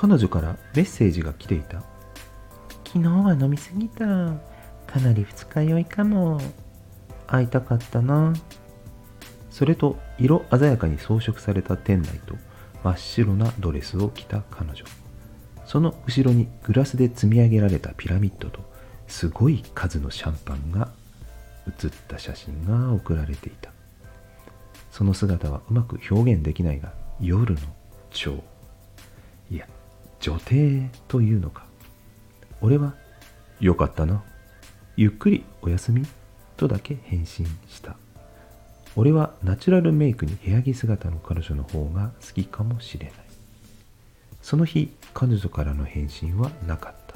[0.00, 1.82] 彼女からメッセージが来ていた。
[2.86, 4.04] 昨日は飲みすぎた。
[4.86, 6.40] かなり二日酔いかも。
[7.26, 8.32] 会いたかったな。
[9.50, 12.36] それと色鮮やかに装飾された店内と
[12.84, 14.84] 真っ白なドレスを着た彼女。
[15.66, 18.60] その後ろにグラスで積み上げられたピラミッドと
[19.08, 20.92] すごい数のシャンパンが
[21.66, 23.72] 写った写真が送られていた。
[24.92, 27.60] その姿はうまく表現できないが夜の
[28.10, 28.44] 蝶
[29.50, 29.66] いや
[30.20, 31.64] 女帝というのか。
[32.60, 32.94] 俺は
[33.60, 34.22] 「よかったな
[34.96, 36.06] ゆっくりお休み」
[36.56, 37.96] とだけ返信した。
[38.96, 43.14] 俺はナチュラルメイクに部屋着姿の彼女の方が好きかもしれない。
[44.42, 47.07] その日彼女からの返信はなかった。